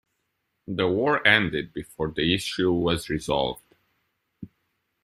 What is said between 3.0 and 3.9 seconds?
resolved.